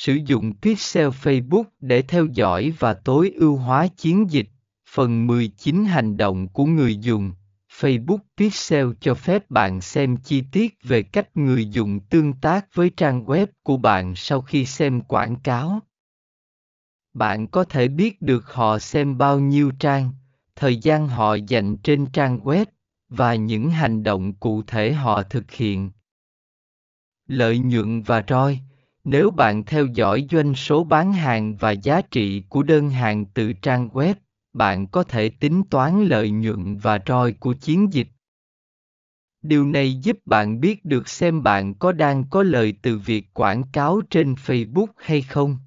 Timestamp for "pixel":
0.62-1.08, 8.36-8.88